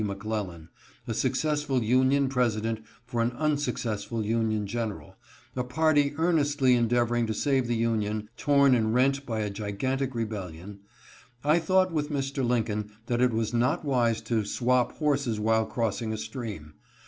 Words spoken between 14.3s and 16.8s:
"swap horses while crossing a stream."